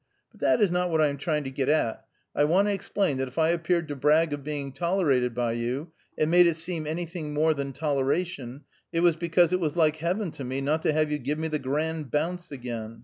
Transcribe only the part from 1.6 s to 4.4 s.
at; I want to explain that if I appeared to brag